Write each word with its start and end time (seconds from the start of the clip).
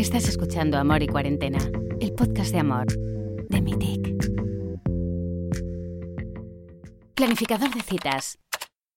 Estás 0.00 0.30
escuchando 0.30 0.78
Amor 0.78 1.02
y 1.02 1.08
Cuarentena, 1.08 1.58
el 2.00 2.14
podcast 2.14 2.52
de 2.52 2.58
amor 2.58 2.86
de 3.50 3.60
Mitic. 3.60 4.30
Planificador 7.14 7.68
de 7.74 7.82
citas. 7.82 8.38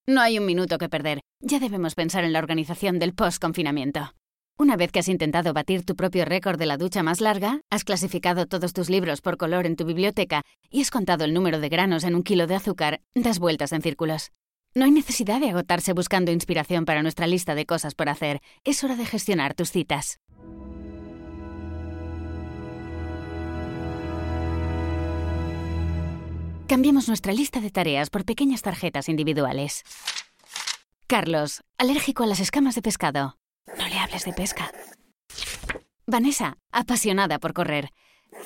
No 0.08 0.22
hay 0.22 0.40
un 0.40 0.46
minuto 0.46 0.78
que 0.78 0.88
perder. 0.88 1.20
Ya 1.42 1.60
debemos 1.60 1.96
pensar 1.96 2.24
en 2.24 2.32
la 2.32 2.40
organización 2.40 3.00
del 3.00 3.14
post-confinamiento. 3.14 4.14
Una 4.58 4.78
vez 4.78 4.94
que 4.94 5.00
has 5.00 5.10
intentado 5.10 5.52
batir 5.52 5.84
tu 5.84 5.98
propio 5.98 6.24
récord 6.24 6.58
de 6.58 6.68
la 6.68 6.78
ducha 6.78 7.04
más 7.04 7.20
larga, 7.20 7.60
has 7.70 7.84
clasificado 7.84 8.46
todos 8.46 8.72
tus 8.72 8.90
libros 8.90 9.20
por 9.20 9.36
color 9.36 9.66
en 9.66 9.76
tu 9.76 9.84
biblioteca 9.84 10.44
y 10.70 10.80
has 10.80 10.90
contado 10.90 11.26
el 11.26 11.34
número 11.34 11.60
de 11.60 11.68
granos 11.68 12.06
en 12.06 12.16
un 12.16 12.24
kilo 12.24 12.48
de 12.48 12.56
azúcar, 12.56 13.02
das 13.14 13.40
vueltas 13.40 13.74
en 13.74 13.82
círculos. 13.82 14.32
No 14.76 14.86
hay 14.86 14.92
necesidad 14.92 15.40
de 15.40 15.50
agotarse 15.50 15.94
buscando 15.94 16.32
inspiración 16.32 16.86
para 16.86 17.04
nuestra 17.04 17.28
lista 17.28 17.54
de 17.56 17.68
cosas 17.68 17.94
por 17.94 18.10
hacer. 18.10 18.40
Es 18.64 18.84
hora 18.84 18.96
de 18.96 19.06
gestionar 19.06 19.54
tus 19.54 19.70
citas. 19.70 20.20
Cambiemos 26.68 27.08
nuestra 27.10 27.34
lista 27.34 27.60
de 27.60 27.70
tareas 27.70 28.10
por 28.10 28.24
pequeñas 28.24 28.62
tarjetas 28.62 29.10
individuales. 29.10 29.84
Carlos, 31.08 31.62
alérgico 31.78 32.24
a 32.24 32.28
las 32.28 32.40
escamas 32.40 32.76
de 32.76 32.82
pescado. 32.82 33.38
No 33.78 33.88
le 33.88 34.00
hables 34.00 34.24
de 34.24 34.34
pesca. 34.34 34.72
Vanessa, 36.08 36.58
apasionada 36.72 37.38
por 37.40 37.54
correr. 37.54 37.90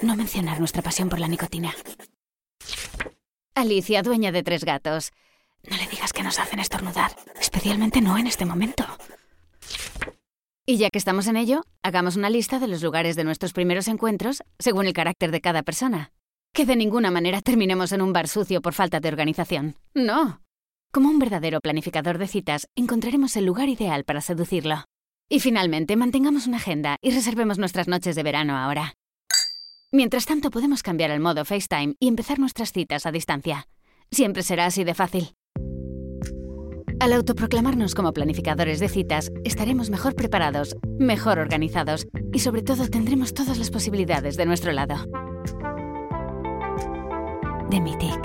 No 0.01 0.15
mencionar 0.15 0.59
nuestra 0.59 0.81
pasión 0.81 1.09
por 1.09 1.19
la 1.19 1.27
nicotina. 1.27 1.73
Alicia, 3.53 4.01
dueña 4.01 4.31
de 4.31 4.43
tres 4.43 4.65
gatos. 4.65 5.11
No 5.69 5.77
le 5.77 5.87
digas 5.87 6.11
que 6.11 6.23
nos 6.23 6.39
hacen 6.39 6.59
estornudar, 6.59 7.11
especialmente 7.39 8.01
no 8.01 8.17
en 8.17 8.27
este 8.27 8.45
momento. 8.45 8.85
Y 10.65 10.77
ya 10.77 10.89
que 10.89 10.97
estamos 10.99 11.27
en 11.27 11.37
ello, 11.37 11.63
hagamos 11.83 12.15
una 12.15 12.29
lista 12.29 12.59
de 12.59 12.67
los 12.67 12.81
lugares 12.81 13.15
de 13.15 13.23
nuestros 13.23 13.53
primeros 13.53 13.87
encuentros 13.87 14.43
según 14.59 14.85
el 14.87 14.93
carácter 14.93 15.31
de 15.31 15.41
cada 15.41 15.63
persona. 15.63 16.11
Que 16.57 16.65
de 16.65 16.75
ninguna 16.75 17.11
manera 17.11 17.39
terminemos 17.43 17.91
en 17.91 18.01
un 18.01 18.13
bar 18.13 18.27
sucio 18.27 18.63
por 18.63 18.73
falta 18.73 18.99
de 18.99 19.07
organización. 19.07 19.75
No. 19.93 20.41
Como 20.91 21.07
un 21.07 21.19
verdadero 21.19 21.61
planificador 21.61 22.17
de 22.17 22.25
citas, 22.25 22.67
encontraremos 22.75 23.35
el 23.37 23.45
lugar 23.45 23.69
ideal 23.69 24.03
para 24.05 24.21
seducirlo. 24.21 24.85
Y 25.29 25.39
finalmente, 25.39 25.95
mantengamos 25.95 26.47
una 26.47 26.57
agenda 26.57 26.97
y 26.99 27.11
reservemos 27.11 27.59
nuestras 27.59 27.87
noches 27.87 28.15
de 28.15 28.23
verano 28.23 28.57
ahora. 28.57 28.95
Mientras 29.91 30.25
tanto, 30.25 30.49
podemos 30.49 30.81
cambiar 30.81 31.11
el 31.11 31.19
modo 31.19 31.45
FaceTime 31.45 31.93
y 31.99 32.07
empezar 32.07 32.39
nuestras 32.39 32.71
citas 32.71 33.05
a 33.05 33.11
distancia. 33.11 33.67
Siempre 34.09 34.41
será 34.41 34.65
así 34.65 34.83
de 34.83 34.95
fácil. 34.95 35.35
Al 36.99 37.13
autoproclamarnos 37.13 37.93
como 37.93 38.13
planificadores 38.13 38.79
de 38.79 38.89
citas, 38.89 39.31
estaremos 39.43 39.91
mejor 39.91 40.15
preparados, 40.15 40.75
mejor 40.97 41.37
organizados 41.37 42.07
y 42.33 42.39
sobre 42.39 42.63
todo 42.63 42.87
tendremos 42.87 43.35
todas 43.35 43.59
las 43.59 43.69
posibilidades 43.69 44.37
de 44.37 44.47
nuestro 44.47 44.71
lado. 44.71 45.05
de 47.69 47.79
miték. 47.79 48.19